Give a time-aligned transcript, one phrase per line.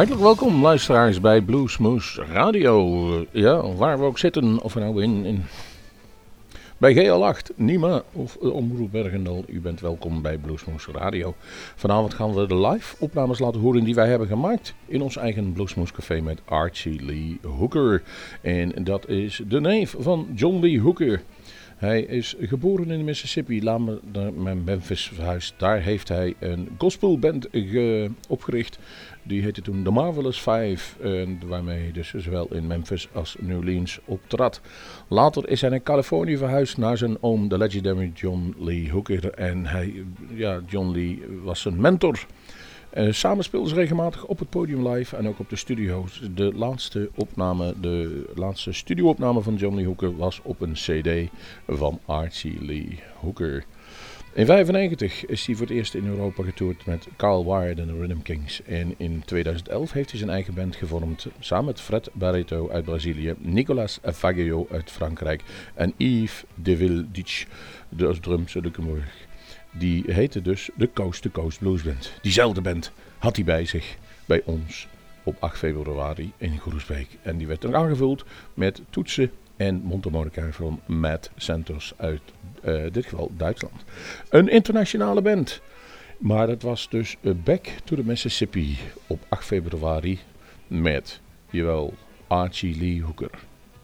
[0.00, 3.26] Hartelijk welkom luisteraars bij Bluesmoes Radio.
[3.30, 5.44] Ja, waar we ook zitten, of nou in, in
[6.78, 9.44] bij GL8, Nima of Omroep Bergendal.
[9.48, 11.34] U bent welkom bij Bluesmoes Radio.
[11.76, 15.52] Vanavond gaan we de live opnames laten horen die wij hebben gemaakt in ons eigen
[15.52, 18.02] Bluesmoes Café met Archie Lee Hooker.
[18.40, 21.22] En dat is de neef van John Lee Hooker.
[21.80, 23.98] Hij is geboren in Mississippi, later
[24.34, 25.54] naar Memphis verhuisd.
[25.56, 27.48] Daar heeft hij een gospelband
[28.28, 28.78] opgericht.
[29.22, 33.56] Die heette toen The Marvelous Five, en waarmee hij dus zowel in Memphis als New
[33.56, 34.60] Orleans optrad.
[35.08, 39.30] Later is hij naar Californië verhuisd naar zijn oom, de legendary John Lee Hooker.
[39.30, 42.26] En hij, ja, John Lee was zijn mentor.
[42.94, 46.22] Uh, samen speelden ze regelmatig op het podium live en ook op de studio's.
[46.34, 51.30] De laatste opname, de laatste studioopname van John Lee Hooker was op een cd
[51.66, 53.64] van Archie Lee Hooker.
[54.34, 57.98] In 1995 is hij voor het eerst in Europa getoerd met Carl Wired en de
[58.00, 58.62] Rhythm Kings.
[58.62, 63.34] En in 2011 heeft hij zijn eigen band gevormd samen met Fred Barreto uit Brazilië,
[63.38, 65.42] Nicolas Faggio uit Frankrijk
[65.74, 67.46] en Yves Deville-Ditch,
[67.88, 69.28] de drums uit Luxemburg.
[69.70, 72.12] Die heette dus de Coast to Coast Blues Band.
[72.22, 74.88] Diezelfde band had hij bij zich, bij ons,
[75.22, 77.08] op 8 februari in Groesbeek.
[77.22, 82.20] En die werd dan aangevuld met toetsen en mondharmonica van Matt Santos uit
[82.64, 83.84] uh, dit geval Duitsland.
[84.28, 85.60] Een internationale band.
[86.18, 90.18] Maar dat was dus Back to the Mississippi op 8 februari
[90.66, 91.94] met, jawel,
[92.26, 93.30] Archie Lee Hooker.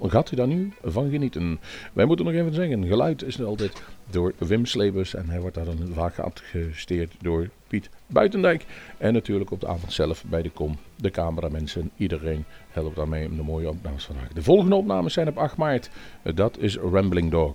[0.00, 1.61] Gaat u daar nu van genieten?
[1.92, 5.64] Wij moeten nog even zeggen, geluid is altijd door Wim Slebers en hij wordt daar
[5.64, 8.64] dan vaak geassisteerd door Piet Buitendijk.
[8.98, 13.36] En natuurlijk op de avond zelf bij de kom, de cameramensen, iedereen helpt daarmee om
[13.36, 14.34] de mooie opnames maken.
[14.34, 15.91] De volgende opnames zijn op 8 maart,
[16.34, 17.55] dat is Rambling Dog.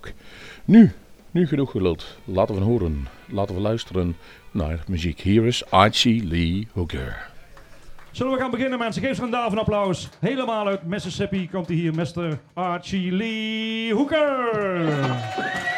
[0.64, 0.92] Nu,
[1.30, 4.16] nu genoeg geluld, laten we horen, laten we luisteren
[4.50, 5.20] naar muziek.
[5.20, 7.31] Hier is Archie Lee Hooker.
[8.12, 9.02] Zullen we gaan beginnen, mensen?
[9.02, 10.08] Geef ze een applaus.
[10.20, 12.38] Helemaal uit Mississippi komt hij hier, Mr.
[12.54, 15.71] Archie Lee Hooker.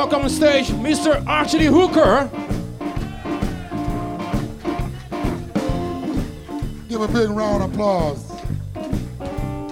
[0.00, 1.22] Welcome on stage Mr.
[1.26, 2.30] Archie Hooker.
[6.88, 8.26] Give a big round of applause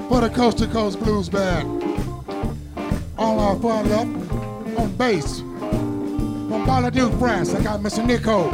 [0.07, 1.83] for the Coast to Coast Blues Band.
[3.17, 4.11] On our far left,
[4.79, 8.05] on bass, from Bar-le-Duc, France, I got Mr.
[8.05, 8.51] Nico.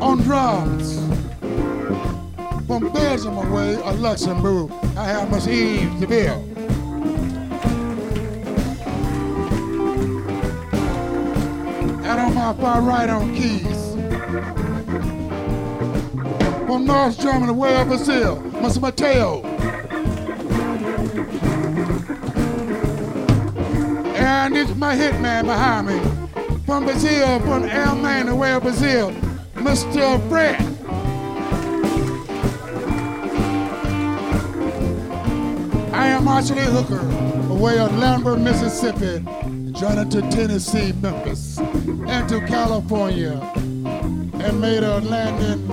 [0.00, 0.94] On drums,
[2.68, 6.55] from Belgium away, or Luxembourg, I have Miss Eve DeVille.
[12.46, 13.94] Our far right on keys.
[16.64, 18.80] From North Germany, way up Brazil, Mr.
[18.80, 19.42] Mateo.
[24.14, 25.98] And it's my hitman behind me.
[26.64, 29.10] From Brazil, from Almana, way up Brazil,
[29.54, 30.28] Mr.
[30.28, 30.60] Fred.
[35.92, 37.00] I am Ashley Hooker,
[37.52, 39.24] away of Lambert, Mississippi,
[39.74, 41.55] to Tennessee, Memphis,
[42.28, 45.68] to California, and made a landing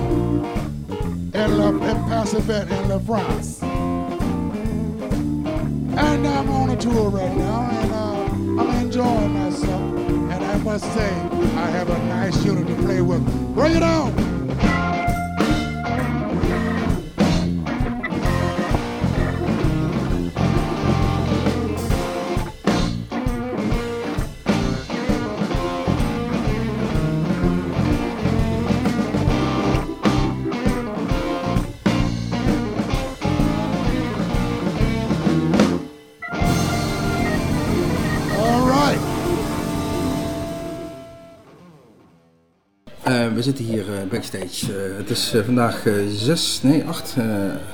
[1.33, 3.63] in, La, in Pacific in La France.
[3.63, 3.87] And
[6.27, 9.81] I'm on a tour right now, and uh, I'm enjoying myself.
[9.81, 13.25] And I must say, I have a nice unit to play with.
[13.55, 14.22] Bring it on!
[43.43, 44.73] We zitten hier eh, backstage.
[44.73, 47.25] Eh, het is eh, vandaag eh, 6, nee 8 eh,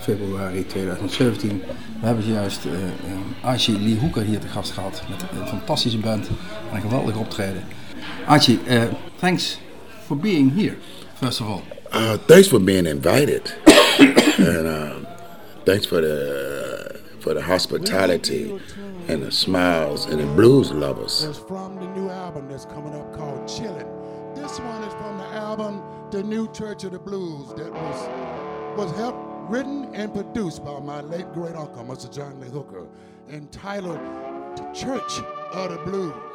[0.02, 1.62] februari 2017.
[2.00, 2.90] We hebben zojuist eh eh,
[3.42, 7.64] Archie Lee Hoeker hier te gast gehad met een fantastische band en een geweldig optreden.
[8.26, 8.82] Archie, eh,
[9.20, 9.60] thanks
[10.06, 10.76] for being here,
[11.14, 11.62] first of all.
[12.02, 13.58] Uh, thanks for being invited,
[14.38, 14.90] and uh,
[15.64, 18.54] thanks for the for the hospitality
[19.08, 21.24] and the smiles and the blues lovers.
[21.24, 23.99] It's from the new album that's coming up called Chillin'.
[24.42, 28.96] This one is from the album The New Church of the Blues that was was
[28.96, 29.20] helped
[29.52, 32.10] written and produced by my late great uncle, Mr.
[32.10, 32.88] John Lee Hooker,
[33.30, 34.00] entitled
[34.56, 35.20] The Church
[35.52, 36.29] of the Blues.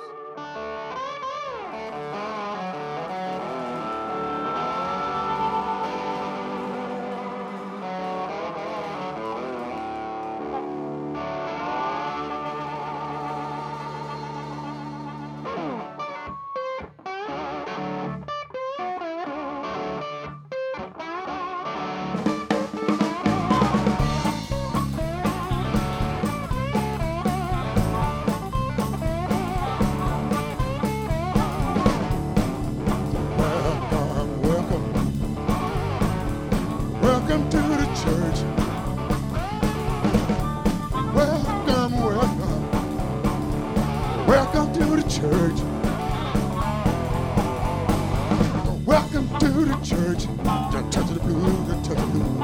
[49.54, 50.26] To the church.
[50.72, 52.38] The touch the blue, the touch the blue.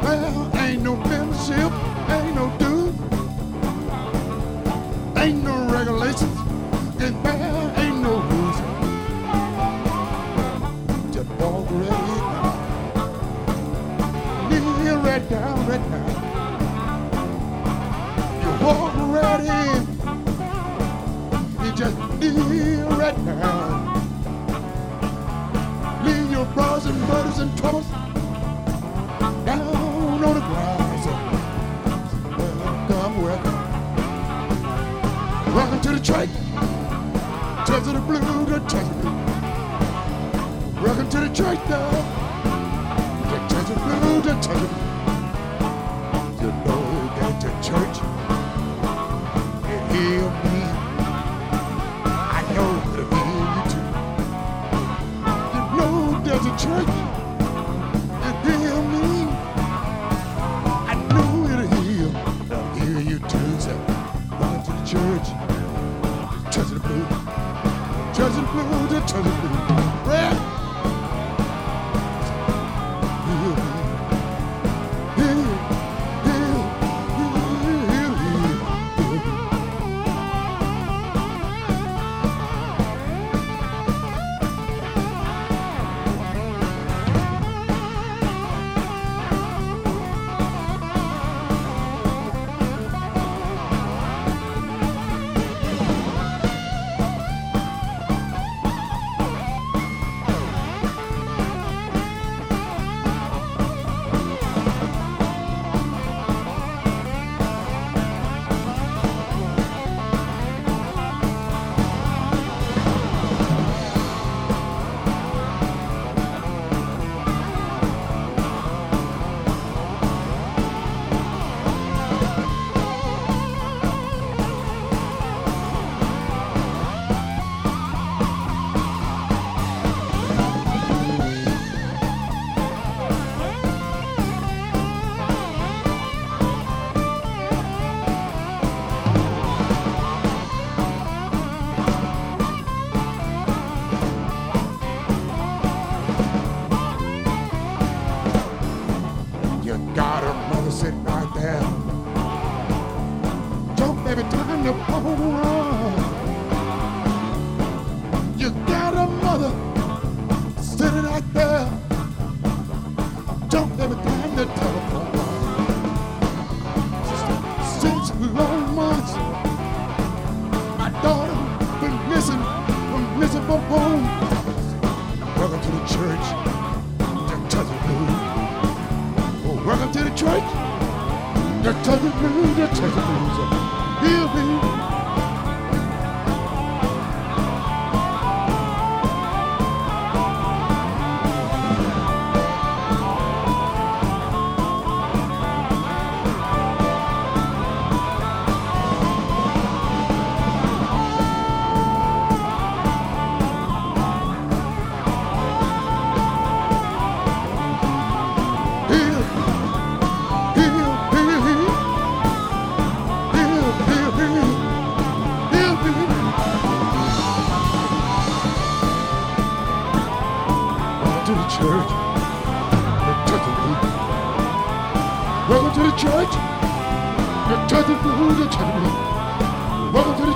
[0.00, 1.72] Well, ain't no membership,
[2.08, 2.94] ain't no due,
[5.20, 6.38] ain't no regulations,
[7.00, 8.58] and well, ain't no rules.
[11.12, 12.22] Just walk right in.
[14.84, 16.38] Kneel right down, right down.
[18.40, 19.82] You walk right in.
[21.64, 23.71] You just kneel right down.
[26.54, 27.86] Bras and burdens and troubles
[29.46, 29.62] down
[30.22, 30.42] on the.
[31.02, 31.12] So,
[32.88, 33.58] welcome, welcome.
[35.54, 36.30] Welcome to the church.
[37.66, 40.82] Church of the blue, the church of the blue.
[40.82, 41.90] Welcome to the church, now.
[43.30, 44.92] The church of blue, the church of blue.
[46.42, 46.84] You know
[47.18, 47.96] that the church
[49.64, 50.31] can heal
[56.58, 57.01] there's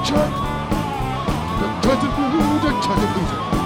[0.07, 0.19] To the.
[1.83, 3.57] You're touching me.
[3.57, 3.66] You're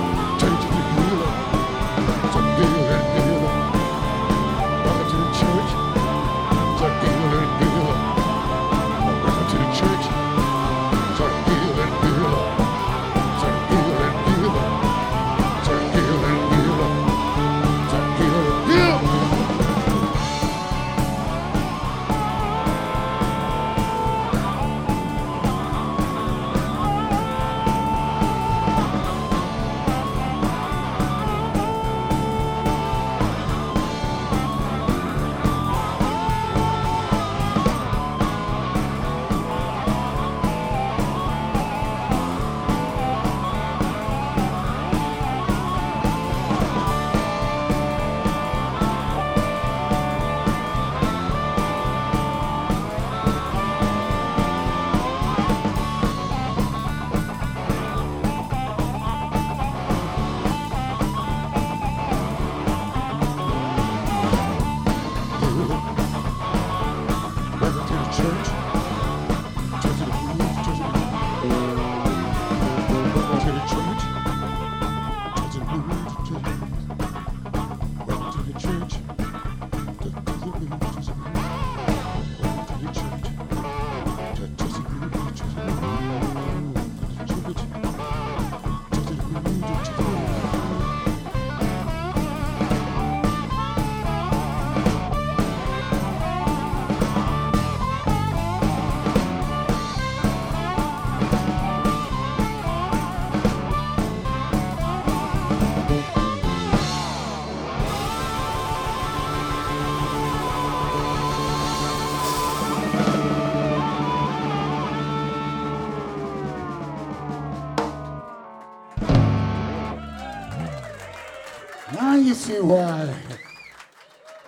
[122.24, 123.14] you see why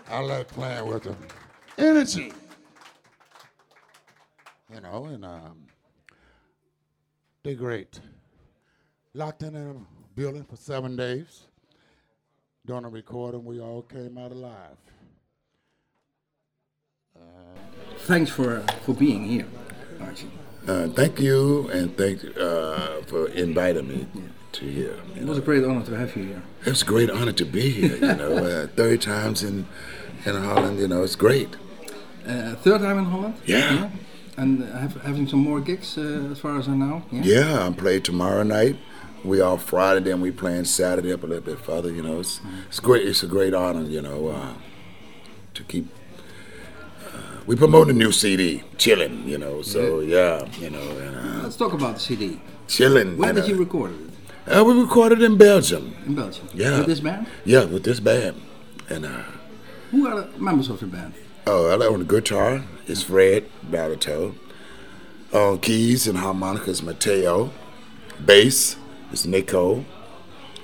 [0.09, 1.17] I like playing with them.
[1.79, 2.33] Energy.
[4.73, 5.67] You know, and um,
[7.43, 8.00] they're great.
[9.14, 9.75] Locked in a
[10.14, 11.47] building for seven days.
[12.64, 14.76] Doing a recording, we all came out alive.
[17.99, 19.47] Thanks for for being here,
[20.00, 20.31] Archie.
[20.67, 24.07] Uh, thank you, and thank uh, for inviting me
[24.53, 24.97] to here.
[25.17, 26.43] It was a great honor to have you here.
[26.65, 27.97] It was a great honor to be here.
[27.97, 29.67] You know, uh, thirty times in
[30.25, 30.79] in Holland.
[30.79, 31.49] You know, it's great.
[32.27, 33.35] Uh, third time in Holland.
[33.47, 33.91] Yeah.
[34.37, 37.03] And uh, have, having some more gigs uh, as far as I know.
[37.11, 38.77] Yeah, I'm playing tomorrow night.
[39.25, 41.91] We off Friday, then we playing Saturday up a little bit further.
[41.93, 43.07] You know, it's it's great.
[43.07, 43.83] It's a great honor.
[43.83, 44.55] You know, uh,
[45.55, 45.87] to keep.
[47.07, 49.29] Uh, we promote a new CD, chilling.
[49.29, 52.41] You know, so yeah, you know, and, uh, Let's talk about the CD.
[52.67, 53.17] chilling.
[53.19, 54.12] Where did you record it?
[54.47, 55.95] Uh, we recorded in Belgium.
[56.05, 56.49] In Belgium.
[56.53, 56.79] Yeah.
[56.79, 57.27] With this band?
[57.45, 58.41] Yeah, with this band,
[58.89, 59.23] and uh,
[59.93, 61.15] Who are the members of the band?
[61.47, 64.35] Oh, I on the guitar is Fred Barreto.
[65.33, 67.53] On keys and harmonica is Mateo.
[68.25, 68.77] Bass
[69.13, 69.85] is Nico.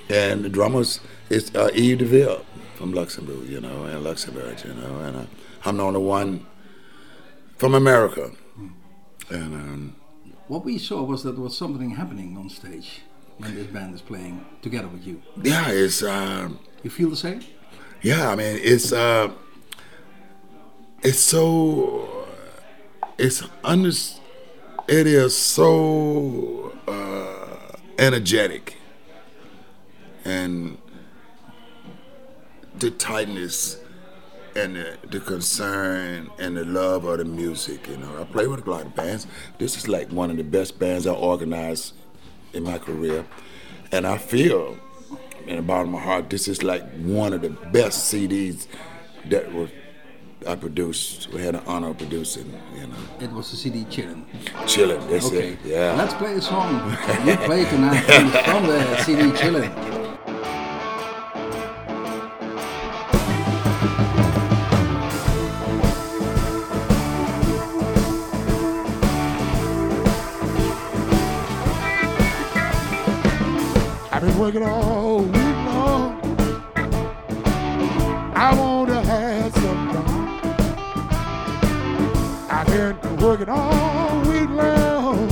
[0.09, 2.45] And the drummers is uh, Yves DeVille
[2.75, 4.99] from Luxembourg, you know, and Luxembourg, you know.
[4.99, 5.25] And uh,
[5.65, 6.45] I'm the only one
[7.57, 8.31] from America.
[9.29, 9.95] And um,
[10.47, 13.01] What we saw was that there was something happening on stage
[13.39, 15.21] when this band is playing together with you.
[15.41, 16.03] yeah, it's.
[16.03, 16.49] Uh,
[16.83, 17.41] You feel the same?
[18.01, 19.31] Yeah, I mean, it's uh,
[21.01, 22.25] it's so
[23.17, 28.77] it's under it is so uh, energetic
[30.25, 30.77] and
[32.77, 33.77] the tightness
[34.55, 37.87] and the, the concern and the love of the music.
[37.87, 39.27] You know, I play with a lot of bands.
[39.57, 41.93] This is like one of the best bands I organized
[42.53, 43.25] in my career,
[43.91, 44.77] and I feel
[45.47, 48.67] in the bottom of my heart this is like one of the best CDs
[49.29, 49.69] that was
[50.47, 51.29] I produced.
[51.33, 52.53] We had an honor of producing.
[52.75, 54.23] You know, It was the CD Chillin'.
[54.67, 55.05] chilling.
[55.09, 55.49] That's Okay.
[55.53, 55.59] it.
[55.65, 55.95] Yeah.
[55.97, 56.95] Let's play a song.
[57.25, 57.99] you play tonight
[58.45, 60.08] from the CD Chillin'.
[74.49, 76.19] Working all week long.
[78.33, 80.07] I want to have some fun.
[82.49, 85.29] I've been working all week long.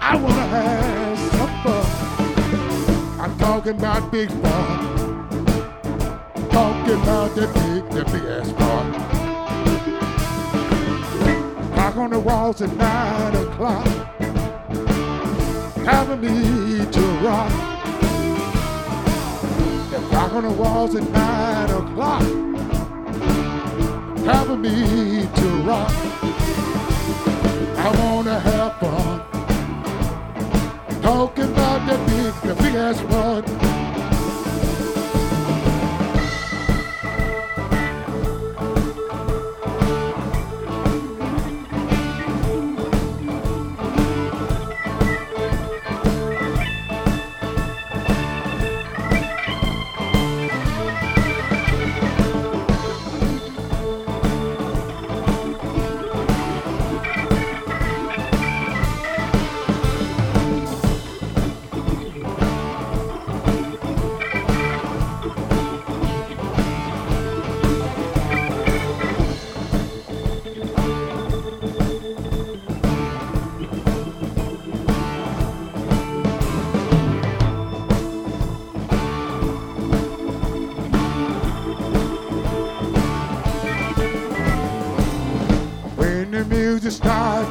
[0.00, 3.20] I want to have some fun.
[3.20, 5.26] I'm talking about big fun.
[6.48, 8.94] Talking about the big, the big ass fun.
[11.74, 14.17] Clock on the walls at nine o'clock
[15.90, 17.50] having me to rock.
[19.90, 22.22] The clock on the walls at nine o'clock,
[24.26, 25.92] having me to rock.
[27.86, 29.22] I wanna have fun,
[31.00, 33.77] talking about the big, the big ass one.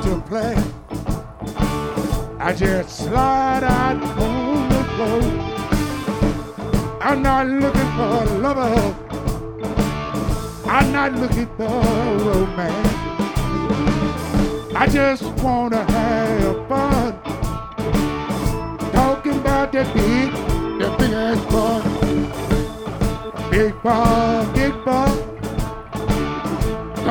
[0.08, 0.56] To play,
[2.40, 5.22] I just slide out on the floor.
[7.02, 8.76] I'm not looking for a lover.
[10.66, 11.82] I'm not looking for
[12.28, 12.94] romance.
[14.76, 17.12] I just wanna have fun.
[18.94, 20.32] Talking about that big,
[20.80, 21.82] that big ass fun.
[23.52, 25.12] Big fun, big fun.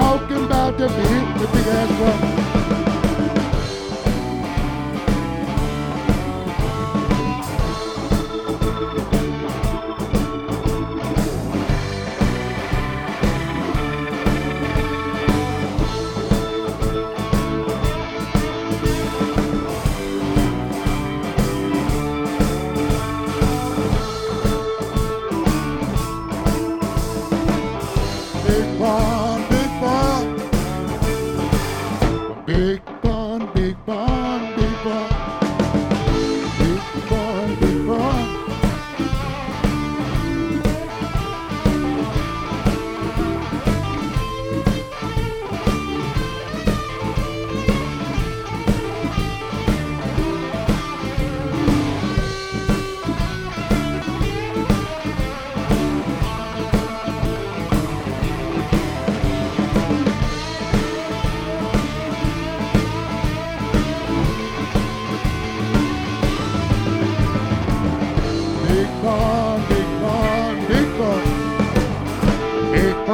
[0.01, 2.36] Talking about the big, the big ass one.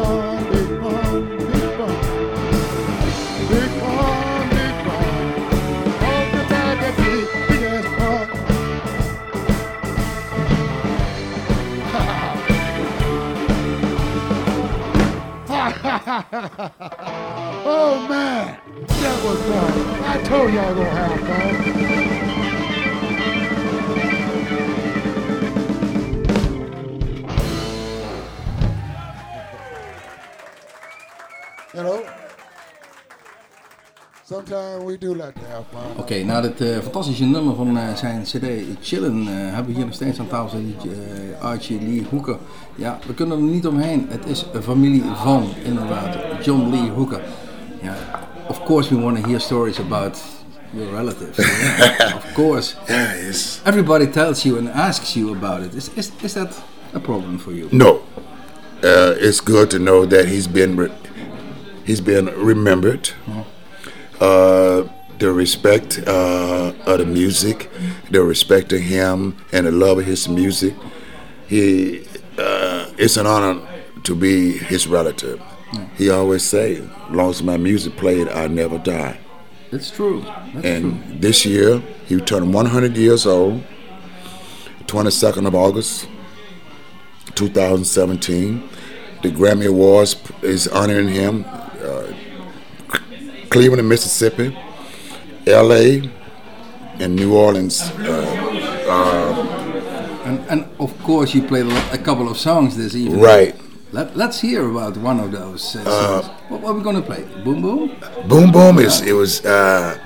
[4.66, 5.00] big.
[5.76, 8.28] Big big that big, big ass fun.
[17.68, 18.58] Oh man,
[19.26, 19.50] was.
[20.06, 21.96] I told y'all gonna have fun.
[35.76, 36.02] We.
[36.02, 38.46] Oké, na dit eh, fantastische nummer van eh, zijn CD
[38.82, 40.60] Chillen eh, hebben we hier nog steeds aan tafel
[41.40, 42.38] Archie Lee Hooker.
[42.76, 44.06] Ja, we kunnen er niet omheen.
[44.10, 47.22] Het is een familie van, inderdaad, John Lee Hooker.
[47.82, 47.96] Ja,
[48.66, 50.22] course we want to hear stories about
[50.74, 51.40] your relatives.
[52.00, 52.76] of course.
[52.90, 55.74] Yeah, it's Everybody tells you and asks you about it.
[55.76, 56.62] Is, is, is that
[56.94, 57.70] a problem for you?
[57.72, 58.04] no.
[58.84, 60.92] Uh, it's good to know that he's been re-
[61.86, 63.10] he's been remembered.
[64.20, 64.84] Uh,
[65.18, 67.72] the respect uh, of the music,
[68.12, 70.76] the respect of him, and the love of his music.
[71.48, 72.06] He
[72.38, 73.66] uh, it's an honor
[74.04, 75.42] to be his relative.
[75.98, 79.18] He always say, "As long as my music played, I never die."
[79.72, 80.24] It's true.
[80.54, 81.20] That's And true.
[81.20, 83.64] this year, he turned 100 years old,
[84.88, 86.08] 22nd of August,
[87.36, 88.64] 2017.
[89.24, 91.46] The Grammy Awards is honoring him.
[91.84, 92.04] Uh,
[93.50, 94.56] Cleveland, Mississippi,
[95.48, 96.10] L.A.,
[97.00, 97.82] and New Orleans.
[97.82, 99.52] Uh,
[100.26, 103.22] And, and of course, you played a couple of songs this evening.
[103.22, 103.56] right.
[103.96, 106.28] Let, let's hear about one of those uh, songs.
[106.50, 107.24] what, what are we going to play?
[107.46, 107.96] Boom Boom?
[108.28, 109.98] Boom Boom is it was uh,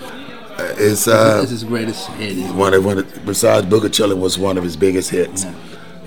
[0.78, 2.54] it's uh, is his greatest hit.
[2.54, 5.43] one of one of, besides Chillin was one of his biggest hits.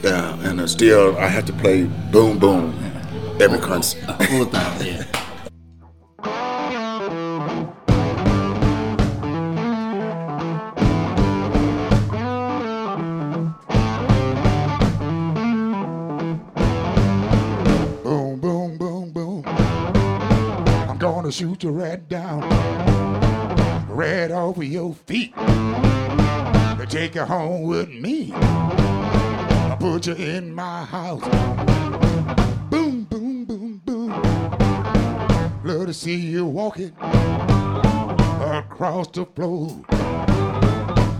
[0.01, 2.73] Yeah, and uh, still I have to play Boom Boom
[3.41, 4.09] every concert.
[4.09, 5.05] All the time, yeah.
[27.23, 28.33] you home with me.
[28.33, 31.23] I'll put you in my house.
[32.69, 34.11] Boom, boom, boom, boom.
[35.65, 36.93] Love to see you walking
[38.41, 39.69] across the floor.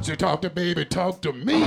[0.03, 1.61] She talk to baby, talk to me.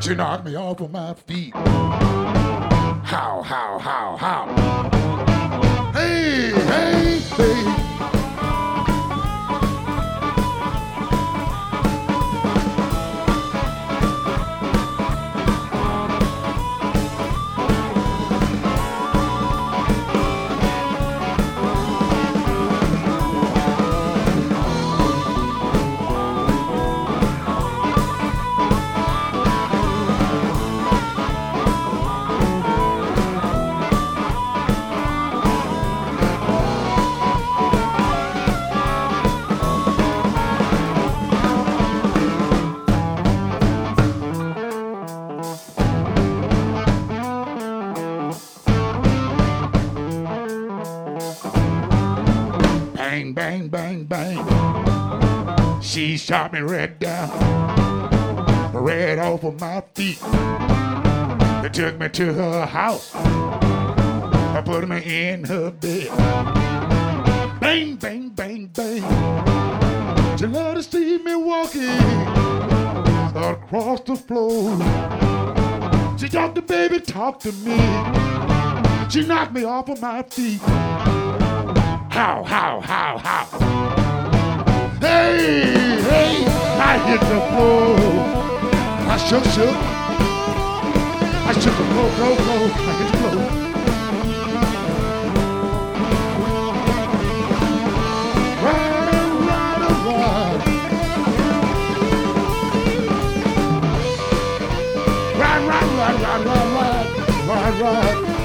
[0.00, 1.54] She knocked me off of my feet.
[1.54, 5.92] How, how, how, how?
[5.92, 8.07] Hey, hey, hey.
[56.28, 57.30] Shot me right down,
[58.74, 60.20] right off of my feet.
[61.62, 63.14] They took me to her house.
[63.14, 66.10] I put me in her bed.
[67.60, 70.36] Bang, bang, bang, bang.
[70.36, 71.88] She love to see me walking
[73.34, 74.76] across the floor.
[76.18, 77.78] She talked to baby, talked to me.
[79.08, 80.60] She knocked me off of my feet.
[82.10, 83.46] How, how, how, how?
[85.00, 85.77] Hey,
[86.08, 87.96] hey, I hit the floor.
[89.12, 89.76] I shook, shook.
[91.48, 92.64] I shook the floor, floor, floor.
[92.78, 93.68] I hit the floor.
[98.64, 99.08] Ride,
[99.48, 100.62] ride, ride.
[105.40, 106.44] Ride, ride, ride, ride,
[106.76, 107.08] ride,
[107.48, 108.37] ride, ride,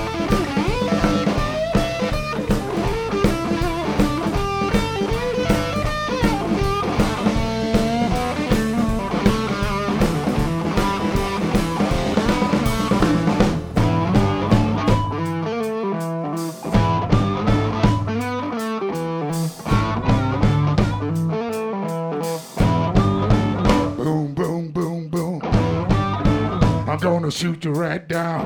[27.23, 28.45] gonna shoot you right down,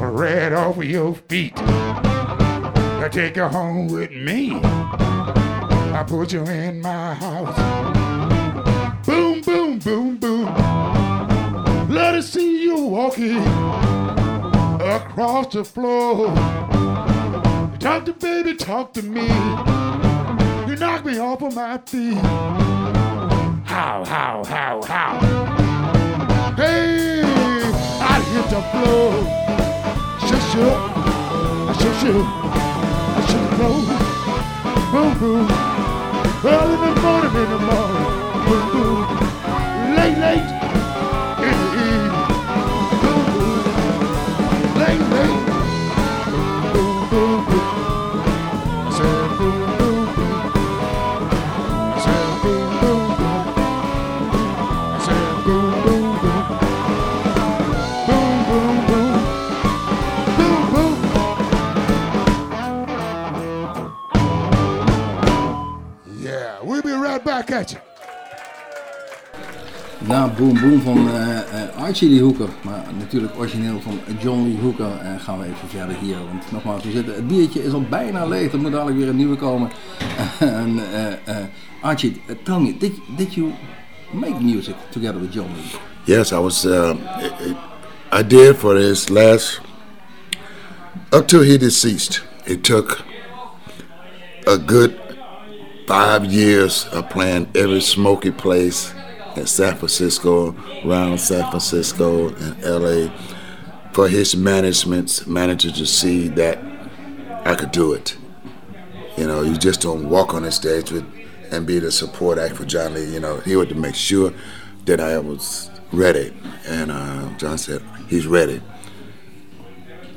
[0.00, 1.52] right off of your feet.
[1.56, 4.58] I take you home with me.
[4.64, 7.56] I put you in my house.
[9.06, 10.46] Boom, boom, boom, boom.
[11.88, 13.38] Let us see you walking
[14.82, 16.34] across the floor.
[17.78, 19.28] Talk to baby, talk to me.
[20.68, 22.18] You knock me off of my feet.
[23.64, 25.46] How, how, how, how?
[26.56, 27.25] Hey,
[28.32, 29.12] hit the floor.
[30.18, 32.24] I shook, shook.
[33.18, 33.78] I shook the floor.
[34.92, 35.46] Boom, boom.
[36.44, 38.04] Early in the morning, in the morning.
[38.46, 39.96] Boom, boom.
[39.96, 40.65] Late, late.
[70.36, 74.98] Boom Boom van eh, eh, Archie Lee Hooker, maar natuurlijk origineel van John Lee Hooker,
[75.02, 76.16] eh, gaan we even verder hier.
[76.16, 79.16] Want nogmaals, we zitten, het biertje is al bijna leeg, er moet dadelijk weer een
[79.16, 79.70] nieuwe komen.
[80.38, 80.80] en,
[81.24, 81.34] eh,
[81.80, 82.76] Archie, tell me,
[83.16, 83.52] did, you
[84.10, 85.80] make music together with John Lee?
[86.04, 86.64] Yes, I was.
[86.66, 86.96] I
[88.12, 89.60] I did for his last
[91.10, 92.22] up till he deceased.
[92.44, 93.04] It took
[94.46, 94.94] a good
[95.86, 98.94] five years of playing every smoky place
[99.36, 103.12] in San Francisco, around San Francisco and L.A.
[103.92, 106.58] for his management's manager to see that
[107.44, 108.16] I could do it.
[109.16, 111.04] You know, you just don't walk on the stage with
[111.50, 113.12] and be the support act for John Lee.
[113.12, 114.32] You know, he had to make sure
[114.84, 116.32] that I was ready,
[116.66, 118.60] and uh, John said he's ready.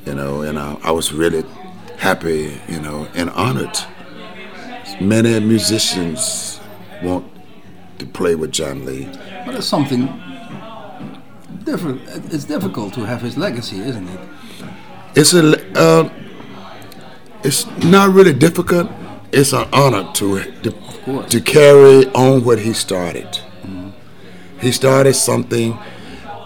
[0.06, 1.44] You know, and uh, I was really
[1.98, 3.78] happy, you know, and honored.
[5.00, 6.60] Many musicians
[7.04, 7.26] want
[8.00, 9.08] to play with John Lee.
[9.46, 10.08] But it's something
[11.64, 12.02] different.
[12.34, 14.20] It's difficult to have his legacy, isn't it?
[15.16, 16.10] It's a, uh,
[17.44, 18.90] it's not really difficult.
[19.32, 23.40] It's an honor to to, to carry on what he started.
[24.60, 25.78] He started something,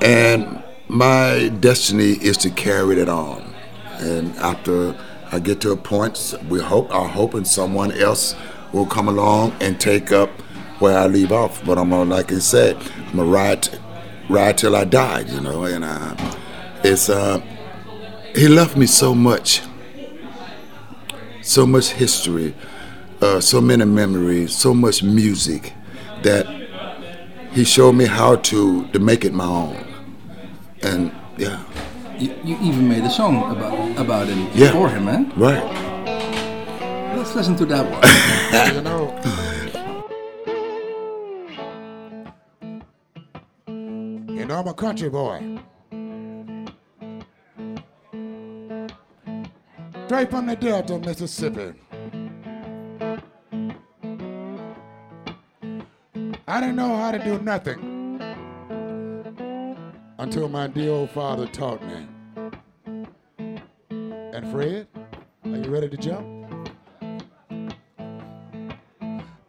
[0.02, 3.54] and my destiny is to carry it on.
[4.00, 4.96] And after
[5.32, 8.36] I get to a point, we hope are hoping someone else
[8.72, 10.30] will come along and take up
[10.84, 11.63] where I leave off.
[11.65, 12.76] But I'm gonna, like I said,
[13.08, 13.67] I'm gonna ride,
[14.30, 15.22] ride till I die.
[15.22, 16.13] You know, and uh,
[16.84, 17.39] it's uh,
[18.36, 19.62] he left me so much,
[21.41, 22.54] so much history,
[23.22, 25.74] uh, so many memories, so much music
[26.24, 26.46] that
[27.54, 29.78] he showed me how to to make it my own.
[30.84, 31.63] And yeah,
[32.19, 34.72] You, you even made a song about about him Yeah.
[34.74, 35.32] for him, man.
[35.38, 35.63] right.
[37.15, 38.04] Let's listen to that one.
[38.76, 39.53] You know.
[44.63, 45.60] I'm a country boy.
[50.06, 51.73] Straight from the Delta, Mississippi.
[56.47, 58.21] I didn't know how to do nothing
[60.17, 62.08] until my dear old father taught me.
[63.89, 64.88] And Fred,
[65.43, 66.26] are you ready to jump?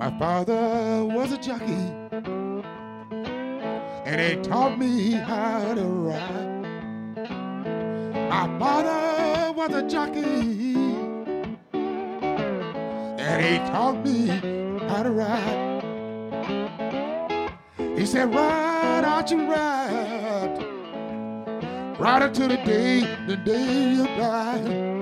[0.00, 2.03] My father was a jockey,
[4.04, 6.50] and he taught me how to ride.
[8.28, 10.74] My father was a jockey,
[13.18, 14.26] and he taught me
[14.88, 15.74] how to ride.
[17.96, 20.58] He said, Ride out ride,
[21.98, 24.94] ride until the day, the day you die.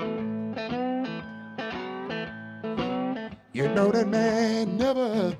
[3.53, 5.37] You know that man never,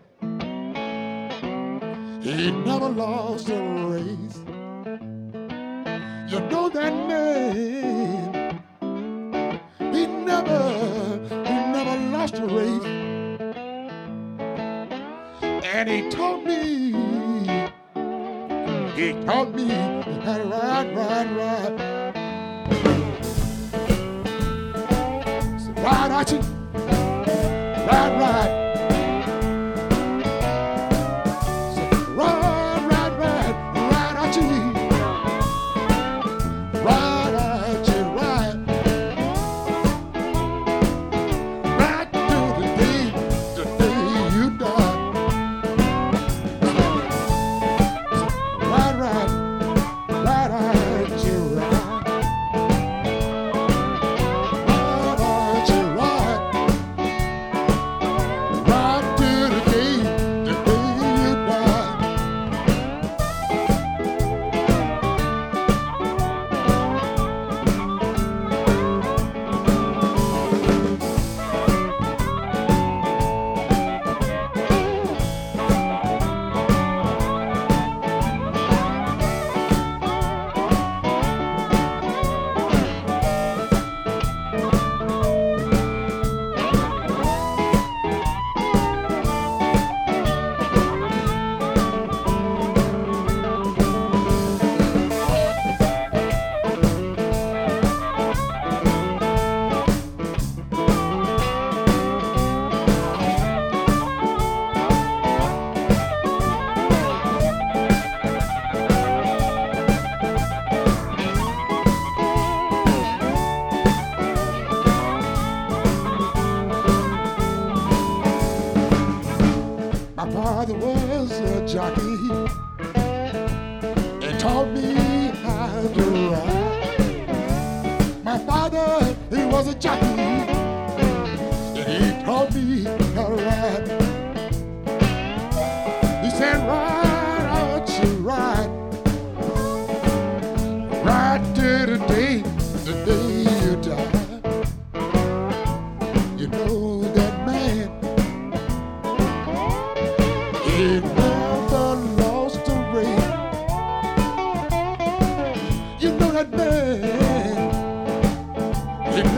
[2.43, 4.39] he never lost a race.
[6.29, 8.61] You know that man,
[9.79, 10.61] he never,
[11.31, 12.85] he never lost a race.
[15.65, 16.93] And he taught me,
[18.97, 19.69] he taught me
[20.25, 21.79] how to ride, ride, ride.
[25.61, 26.52] So ride, Archie.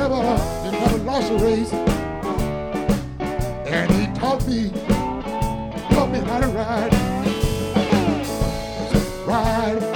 [0.08, 1.72] Never, he never lost a race.
[3.66, 4.70] And he taught me,
[5.90, 6.48] taught me how to.
[6.48, 6.92] Ride,
[9.26, 9.93] ride,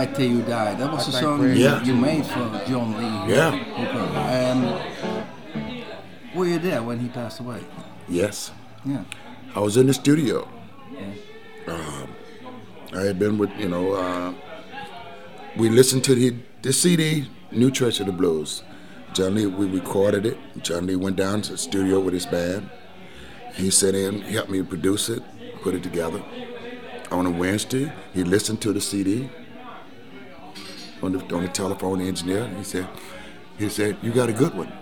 [0.00, 0.74] Ride Till You Die.
[0.76, 1.82] That was I think song you, Yeah.
[1.84, 3.34] you made for John Lee.
[3.34, 3.52] Yeah.
[4.30, 4.60] And
[6.34, 7.60] were you there when he passed away?
[8.08, 8.50] Yes.
[8.84, 9.04] Yeah.
[9.54, 10.48] I was in the studio.
[11.66, 12.08] Um,
[12.94, 14.32] I had been with, you know, uh,
[15.58, 18.62] we listened to the, the CD, New Treasure of the Blues.
[19.12, 20.38] John Lee, we recorded it.
[20.62, 22.70] John Lee went down to the studio with his band.
[23.54, 25.22] He sat in, helped me produce it,
[25.62, 26.22] put it together.
[27.10, 29.28] On a Wednesday, he listened to the CD
[31.02, 32.46] on the, on the telephone engineer.
[32.56, 32.88] He said,
[33.58, 34.72] he said, you got a good one.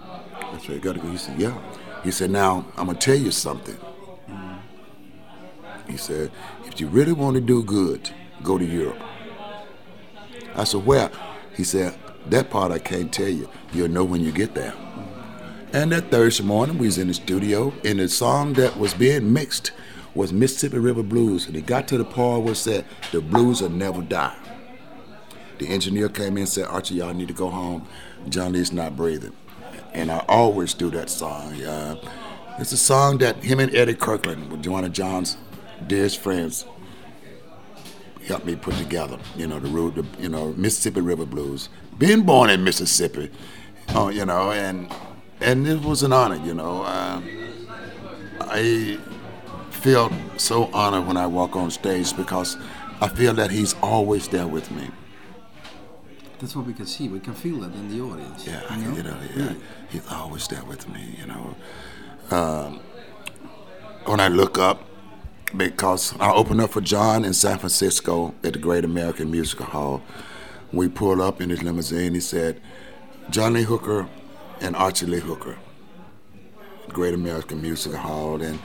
[0.00, 1.58] I said, you got a good He said, yeah.
[2.02, 3.76] He said, now, I'm going to tell you something.
[5.88, 6.30] He said,
[6.66, 8.10] if you really want to do good,
[8.42, 8.98] go to Europe.
[10.54, 11.10] I said, where?
[11.56, 13.48] He said, that part I can't tell you.
[13.72, 14.74] You'll know when you get there.
[15.72, 19.32] And that Thursday morning, we was in the studio, and the song that was being
[19.32, 19.72] mixed
[20.14, 21.46] was Mississippi River Blues.
[21.46, 24.36] And it got to the part where it said, the blues will never die.
[25.60, 27.86] The engineer came in and said, Archie, y'all need to go home.
[28.30, 29.34] John Lee's not breathing.
[29.92, 31.60] And I always do that song.
[31.62, 31.96] Uh,
[32.58, 35.36] it's a song that him and Eddie Kirkland, with Joanna John's
[35.86, 36.64] dearest friends,
[38.26, 39.18] helped me put together.
[39.36, 41.68] You know, the the, you know, Mississippi River Blues.
[41.98, 43.30] Being born in Mississippi,
[43.94, 44.90] uh, you know, and
[45.42, 46.36] and it was an honor.
[46.42, 47.20] You know, uh,
[48.40, 48.98] I
[49.68, 52.56] feel so honored when I walk on stage because
[53.02, 54.88] I feel that he's always there with me.
[56.40, 57.08] That's what we can see.
[57.08, 58.46] We can feel it in the audience.
[58.46, 58.96] Yeah, you know?
[58.96, 59.54] you know, yeah,
[59.90, 61.16] he's always there with me.
[61.18, 61.56] You know,
[62.30, 62.80] um,
[64.06, 64.82] when I look up,
[65.54, 70.02] because I opened up for John in San Francisco at the Great American Musical Hall.
[70.72, 72.14] We pulled up in his limousine.
[72.14, 72.60] He said,
[73.28, 74.08] "John Lee Hooker
[74.62, 75.58] and Archie Lee Hooker,
[76.88, 78.58] Great American Musical Hall," and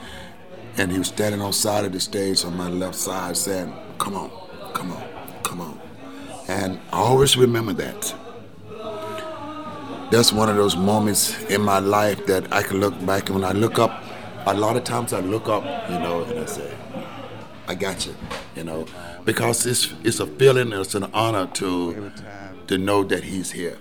[0.78, 4.14] and he was standing on side of the stage on my left side, saying, come
[4.14, 4.30] on,
[4.72, 5.15] come on,"
[6.48, 8.14] And I always remember that.
[10.12, 13.44] That's one of those moments in my life that I can look back and when
[13.44, 14.04] I look up,
[14.46, 16.72] a lot of times I look up, you know, and I say,
[17.66, 18.14] I got you,
[18.54, 18.86] you know,
[19.24, 22.12] because it's it's a feeling, it's an honor to
[22.68, 23.78] to know that he's here.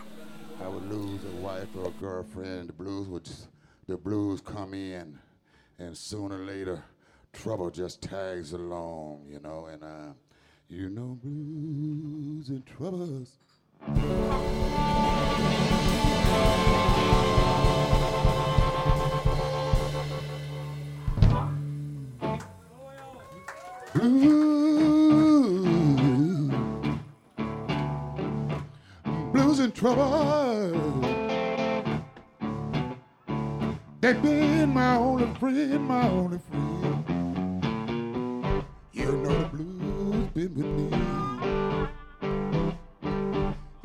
[0.63, 3.47] I would lose a wife or a girlfriend, the blues would just,
[3.87, 5.19] the blues come in,
[5.77, 6.83] and sooner or later,
[7.31, 9.83] trouble just tags along, you know, and.
[9.83, 10.13] Uh,
[10.67, 13.37] you know blues and troubles.
[29.33, 31.05] Blues, and troubles.
[34.01, 36.84] They've been my only friend, my only friend.
[40.35, 40.89] been with me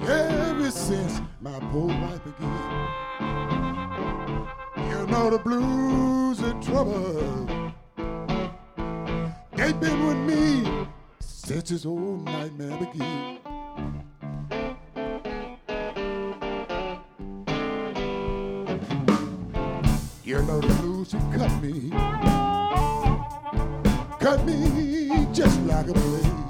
[0.01, 2.88] ever since my poor life began.
[4.90, 7.46] You know the blues and trouble,
[9.53, 10.86] they've been with me
[11.20, 13.38] since this old nightmare began.
[20.24, 21.90] You know the blues have cut me,
[24.18, 24.89] cut me
[25.41, 26.49] just like a bird.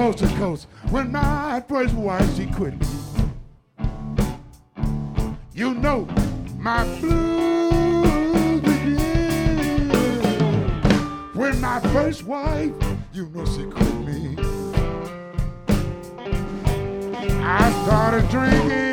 [0.00, 0.66] Coast to coast.
[0.88, 2.72] When my first wife she quit
[5.52, 6.08] you know
[6.56, 9.90] my blues begin.
[11.34, 12.72] When my first wife,
[13.12, 14.36] you know she quit me.
[17.42, 18.89] I started drinking,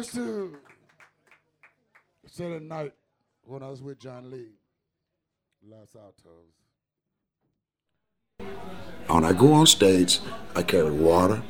[0.00, 0.56] I used to
[2.26, 2.94] Saturday night
[3.42, 4.52] when I was with John Lee,
[5.62, 6.54] Los Altos.
[9.08, 10.20] When I go on stage,
[10.56, 11.42] I carry water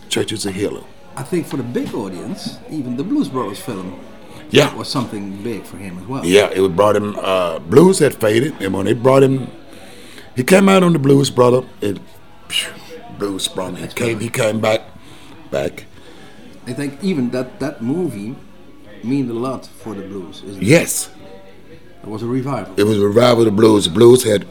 [0.10, 0.84] Church is a healer."
[1.20, 4.00] I think for the big audience, even the Blues Brothers film
[4.52, 6.24] Yeah, was something big for him as well.
[6.26, 7.16] Yeah, it brought him.
[7.20, 9.48] Uh, blues had faded, and when they brought him,
[10.36, 11.62] he came out on the Blues Brother.
[11.82, 12.00] It
[12.48, 12.72] phew,
[13.20, 13.76] blues sprung.
[13.76, 14.20] He came.
[14.20, 14.82] He came back,
[15.52, 15.86] back.
[16.66, 18.36] I think even that, that movie
[19.04, 20.42] meant a lot for the blues.
[20.44, 20.68] Isn't it?
[20.68, 21.10] Yes,
[22.04, 22.74] It was a revival.
[22.80, 23.86] it was a revival of the blues.
[23.86, 24.48] The blues had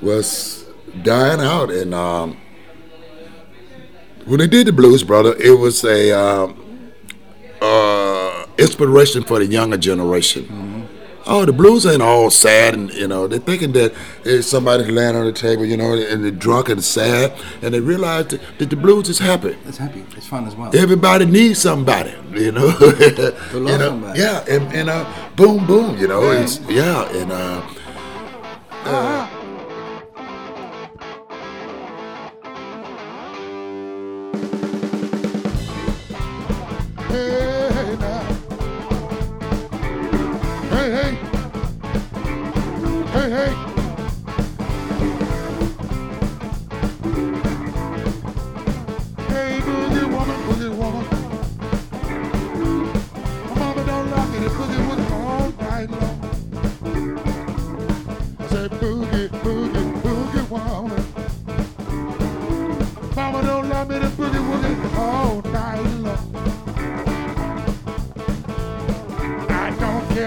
[0.00, 0.64] was
[1.02, 2.36] dying out, and um,
[4.30, 6.90] when they did the Blues Brother, it was a um,
[7.60, 10.86] uh, inspiration for the younger generation.
[11.26, 13.92] Oh, the blues ain't all sad, and you know they're thinking that
[14.24, 17.80] it's somebody laying on the table, you know, and they're drunk and sad, and they
[17.80, 19.56] realize that, that the blues is happy.
[19.66, 20.04] It's happy.
[20.16, 20.74] It's fun as well.
[20.74, 22.66] Everybody needs somebody, you know.
[22.80, 23.78] you love know?
[23.78, 24.18] somebody.
[24.20, 26.30] Yeah, and, and uh, boom, boom, you know.
[26.30, 27.60] It's, yeah, and uh,
[28.82, 29.39] Hey,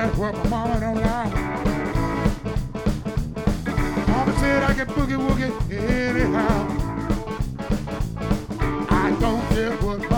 [0.04, 1.34] care what my mama don't like.
[4.08, 6.68] Mama said I can boogie woogie anyhow.
[8.89, 10.10] I don't care what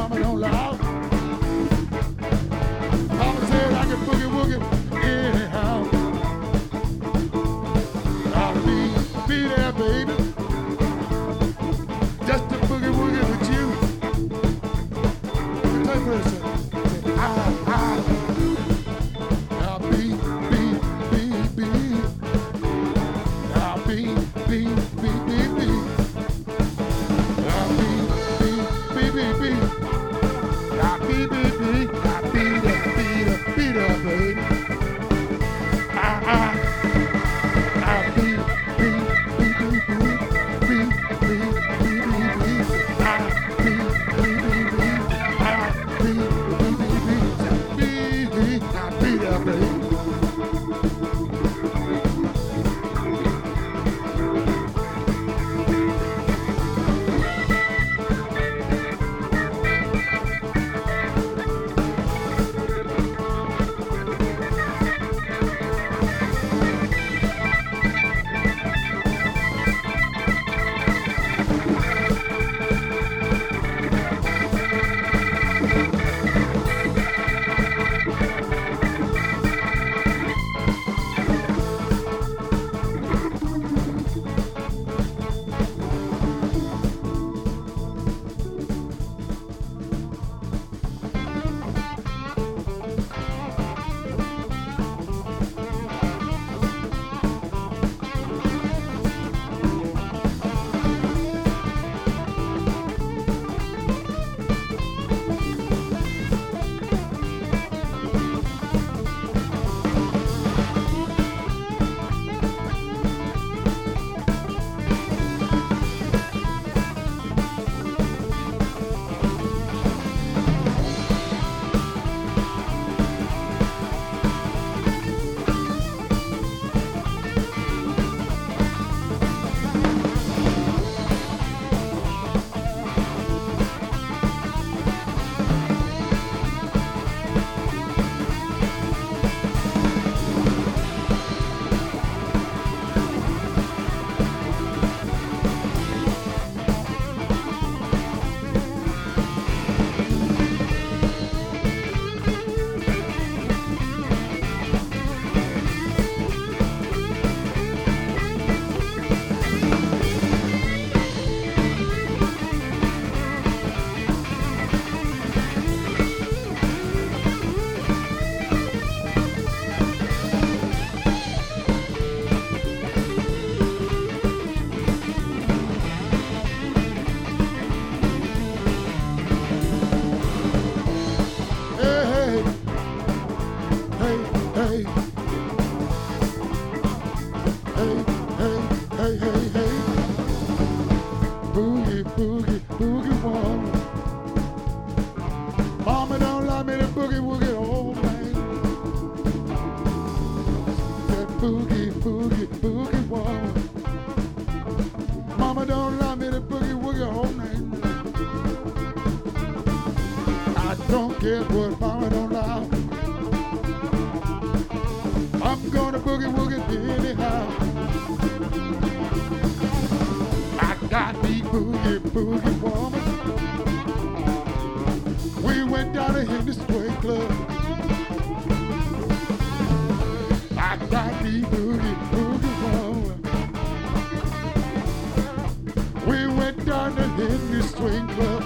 [236.64, 238.44] Down to Henry Swing Club.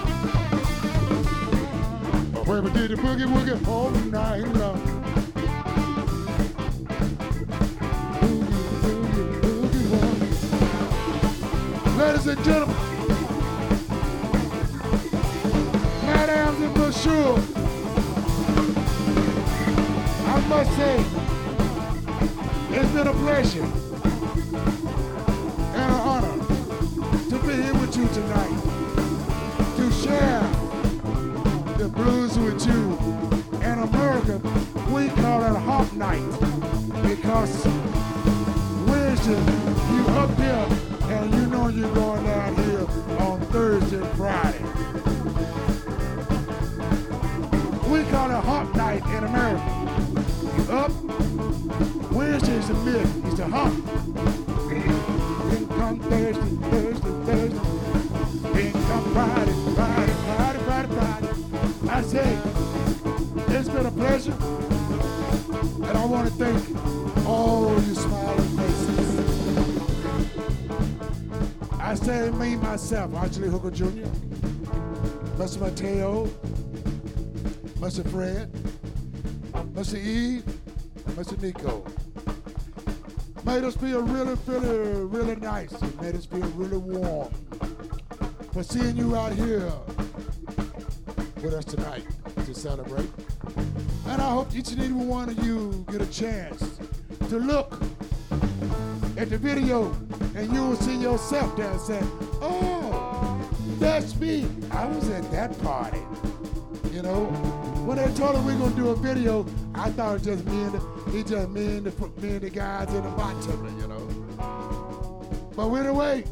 [2.46, 4.80] Where we did boogie woogie all night long.
[8.20, 10.30] Boogie, boogie, boogie woman.
[11.98, 12.76] Ladies and gentlemen,
[16.06, 17.34] Madams and Monsieur,
[20.26, 20.96] I must say,
[22.76, 23.79] it's been a pleasure
[27.40, 28.60] to be here with you tonight,
[29.76, 30.40] to share
[31.78, 32.98] the blues with you.
[33.62, 34.40] In America,
[34.90, 36.22] we call it Hop Night
[37.02, 37.64] because
[38.86, 39.40] Wednesday,
[39.92, 40.66] you up here
[41.14, 42.86] and you know you're going down here
[43.20, 44.64] on Thursday Friday.
[47.88, 49.62] We call it Hop Night in America.
[50.56, 50.92] You up,
[52.12, 53.72] Wednesday is the mid, it's the hop.
[55.50, 56.89] Then come Thursday.
[72.04, 74.08] Say me, myself, Archie Hooker Jr.,
[75.36, 75.60] Mr.
[75.60, 76.26] Mateo,
[77.78, 78.08] Mr.
[78.10, 78.50] Fred,
[79.74, 79.98] Mr.
[80.02, 80.44] Eve,
[81.10, 81.40] Mr.
[81.42, 81.84] Nico.
[83.44, 85.72] Made us feel really, really, really nice.
[85.72, 87.32] It made us feel really warm.
[88.52, 89.72] For seeing you out here
[91.42, 92.04] with us tonight
[92.44, 93.10] to celebrate.
[94.06, 96.78] And I hope each and every one of you get a chance
[97.28, 97.80] to look
[99.16, 99.94] at the video
[100.40, 102.00] and you will see yourself there and say,
[102.40, 103.46] oh,
[103.78, 104.46] that's me.
[104.70, 106.00] I was at that party.
[106.90, 107.26] You know,
[107.84, 110.62] when they told us we are gonna do a video, I thought it just me
[110.62, 113.86] and the, it just me and the me and the guys in the bottom, you
[113.86, 114.06] know.
[115.54, 116.24] But anyway,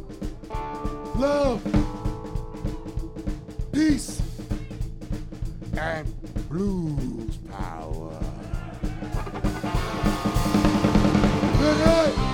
[1.17, 1.63] love,
[3.73, 4.23] peace,
[5.77, 8.19] and blues power.
[11.59, 12.28] Good night.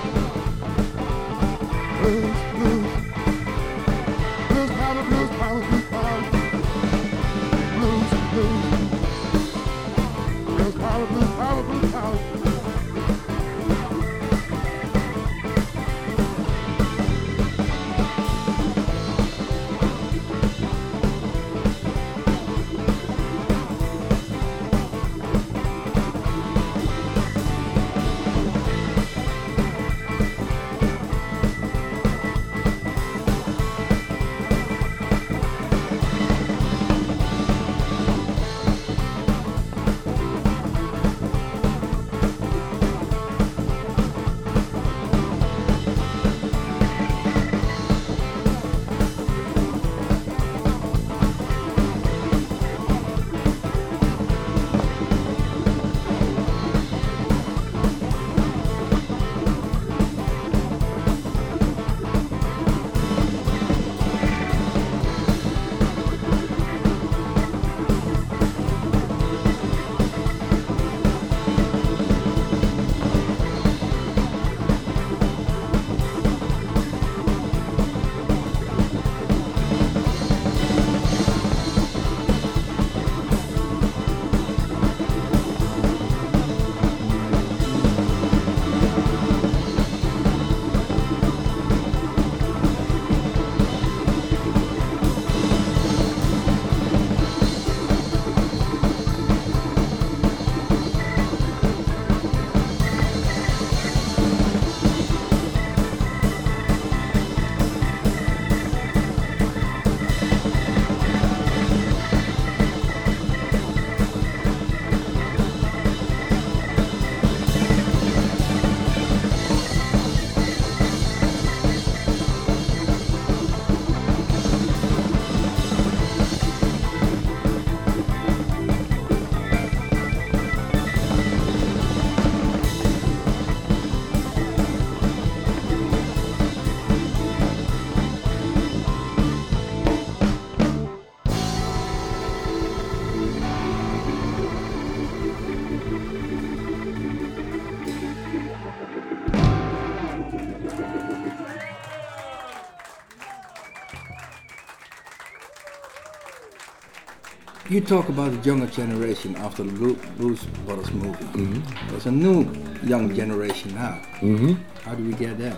[157.75, 161.61] You talk about the younger generation after the Blu- Blues Brothers movie.
[161.89, 162.49] There's a new
[162.85, 164.01] young generation now.
[164.21, 164.53] Mm-hmm.
[164.83, 165.57] How do we get that?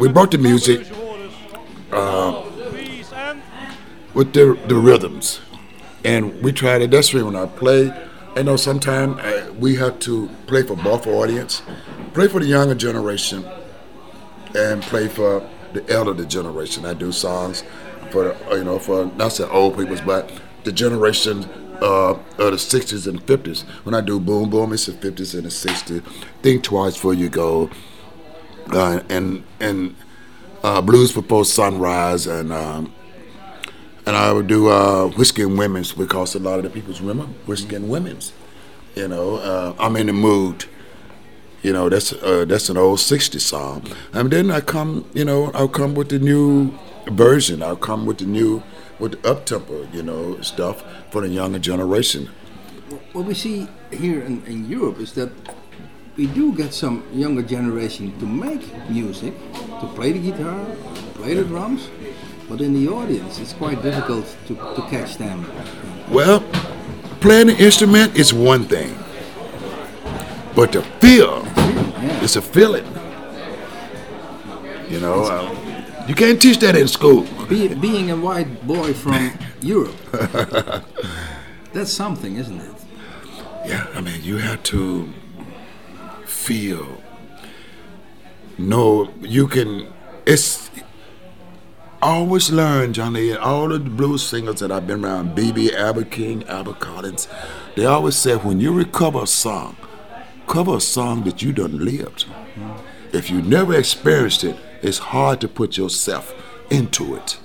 [0.00, 0.84] We brought the music
[1.92, 2.42] uh,
[4.14, 5.40] with the, the rhythms,
[6.04, 6.90] and we tried it.
[6.90, 7.92] That's when I play.
[8.34, 11.62] I know sometimes uh, we have to play for both audience,
[12.14, 13.44] play for the younger generation,
[14.56, 16.84] and play for the elderly generation.
[16.84, 17.62] I do songs
[18.12, 20.30] for you know for not say old peoples, but
[20.64, 21.44] the generation
[21.80, 23.64] uh, of the '60s and '50s.
[23.84, 26.04] When I do Boom Boom, it's the '50s and the '60s.
[26.42, 27.70] Think twice before you go,
[28.70, 29.96] uh, and and
[30.62, 32.92] uh, Blues Before Sunrise, and um,
[34.06, 37.34] and I would do uh, Whiskey and Women's because a lot of the people's women
[37.46, 38.32] Whiskey and Women's.
[38.94, 40.66] You know, uh, I'm in the mood.
[41.62, 43.86] You know, that's uh, that's an old '60s song.
[44.12, 46.76] And then I come, you know, I'll come with the new
[47.10, 47.62] version.
[47.62, 48.62] I'll come with the new,
[48.98, 52.30] with the up tempo, you know, stuff for the younger generation.
[53.12, 55.30] What we see here in, in Europe is that
[56.16, 59.34] we do get some younger generation to make music,
[59.80, 60.64] to play the guitar,
[61.14, 61.88] play the drums,
[62.48, 65.50] but in the audience it's quite difficult to, to catch them.
[66.10, 66.40] Well,
[67.20, 68.94] playing the instrument is one thing,
[70.54, 71.46] but the feel
[72.22, 72.86] is a feeling.
[74.90, 75.24] You know,
[76.06, 77.26] you can't teach that in school.
[77.48, 79.94] Be, being a white boy from Europe,
[81.72, 82.74] that's something, isn't it?
[83.64, 85.12] Yeah, I mean, you have to
[86.24, 87.02] feel.
[88.58, 89.92] No, you can.
[90.26, 90.70] It's.
[92.04, 95.72] Always learn, Johnny, all the blues singers that I've been around, B.B.
[95.72, 97.28] Albert King, Albert Collins,
[97.76, 99.76] they always said when you recover a song,
[100.48, 102.26] cover a song that you done lived.
[102.26, 103.16] Mm-hmm.
[103.16, 106.34] If you never experienced it, it's hard to put yourself
[106.70, 107.38] into it.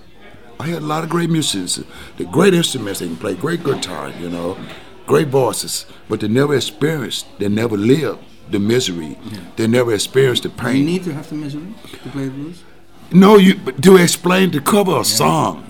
[0.59, 1.85] I had a lot of great musicians,
[2.17, 4.57] the great instruments, they can play great guitar, you know,
[5.05, 8.19] great voices, but they never experienced, they never lived
[8.49, 9.17] the misery,
[9.55, 10.77] they never experienced the pain.
[10.77, 11.73] You need to have the misery
[12.03, 12.63] to play the blues.
[13.11, 15.63] No, you but to explain to cover a song,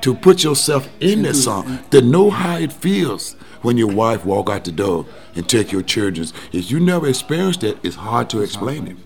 [0.00, 4.50] to put yourself in that song, to know how it feels when your wife walk
[4.50, 5.06] out the door
[5.36, 6.26] and take your children.
[6.52, 8.96] If you never experienced it, it's hard to explain it.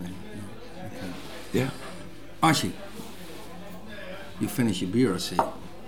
[1.53, 1.71] Yeah.
[2.43, 2.73] Archie,
[4.41, 5.37] you finish your beer, I see.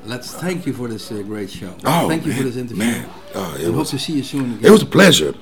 [0.04, 1.74] Let's thank you for this uh, great show.
[1.84, 2.78] Oh, thank you for this interview.
[2.84, 3.10] man.
[3.34, 4.64] Oh, it and hope to see you soon again.
[4.64, 5.34] It was a pleasure.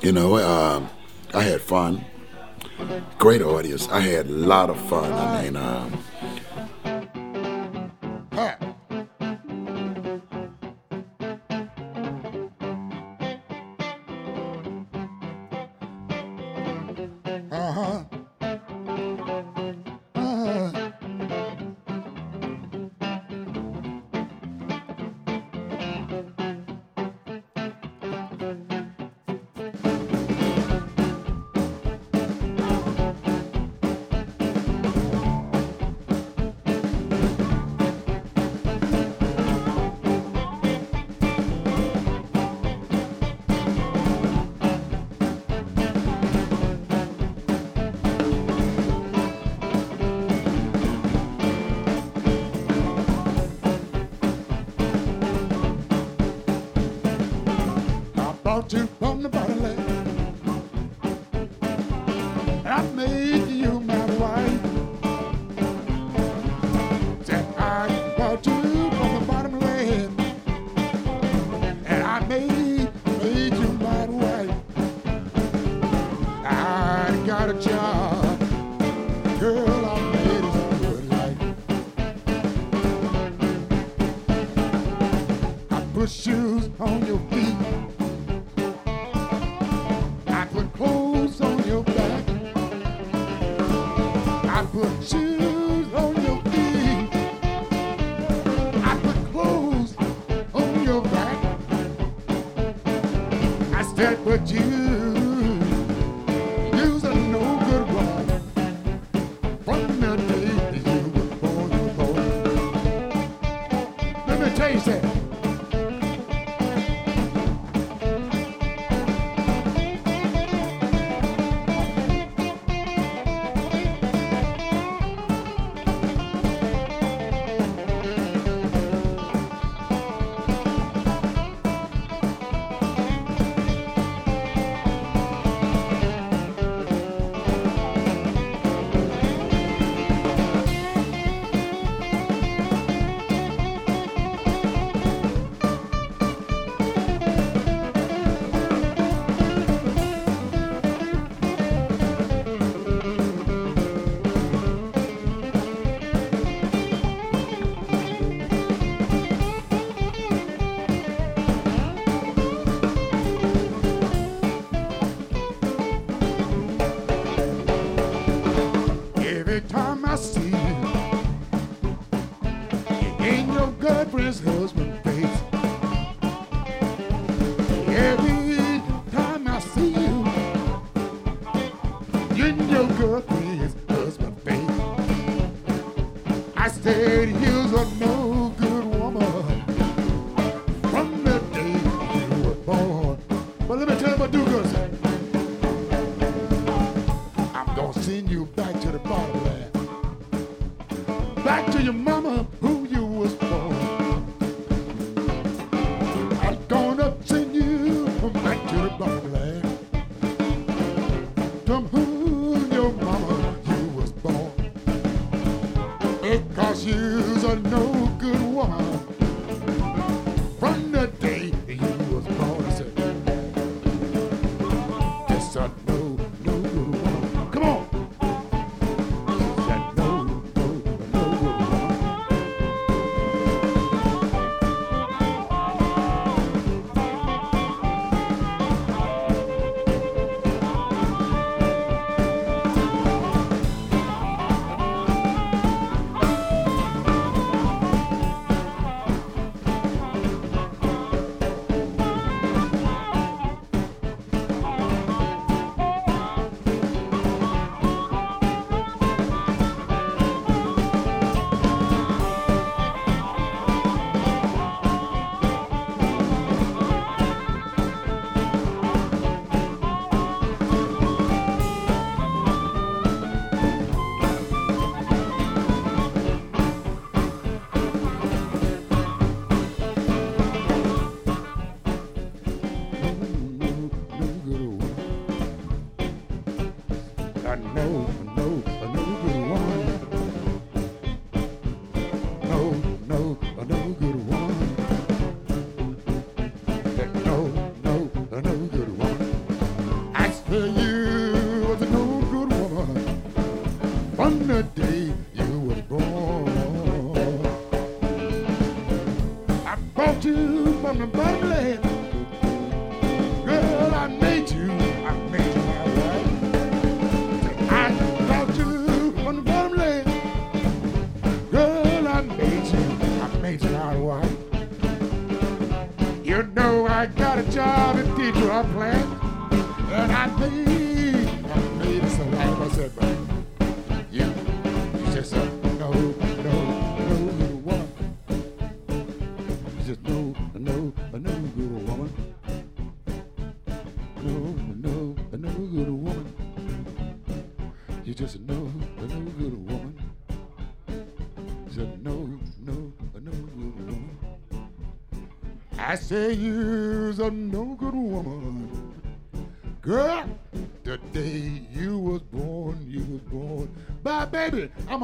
[0.00, 0.88] You know, um,
[1.34, 2.04] I had fun.
[3.18, 3.88] Great audience.
[3.88, 5.12] I had a lot of fun.
[5.12, 6.02] I mean, um,
[59.10, 59.39] from the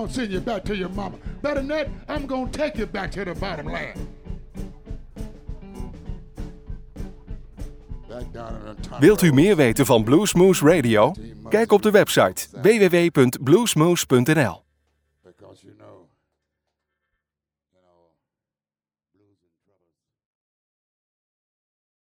[0.06, 1.16] gonna send you back to your mama.
[1.42, 3.94] Better than that, I'm gonna take you back to the bottom line.
[9.00, 11.14] Wilt u meer weten van Bluesmoose Radio?
[11.48, 14.65] Kijk op de website www.bluesmoose.nl.